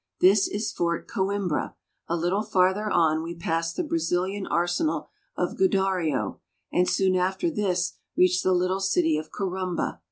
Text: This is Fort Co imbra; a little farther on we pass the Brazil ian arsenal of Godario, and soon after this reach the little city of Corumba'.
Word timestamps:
This 0.19 0.47
is 0.47 0.71
Fort 0.71 1.07
Co 1.07 1.27
imbra; 1.27 1.75
a 2.07 2.17
little 2.17 2.41
farther 2.41 2.89
on 2.89 3.21
we 3.21 3.35
pass 3.35 3.71
the 3.71 3.83
Brazil 3.83 4.25
ian 4.25 4.47
arsenal 4.47 5.11
of 5.37 5.57
Godario, 5.57 6.39
and 6.73 6.89
soon 6.89 7.15
after 7.15 7.51
this 7.51 7.93
reach 8.17 8.41
the 8.41 8.51
little 8.51 8.79
city 8.81 9.15
of 9.15 9.29
Corumba'. 9.29 9.99